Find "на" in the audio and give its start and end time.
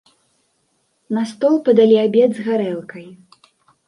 1.17-1.23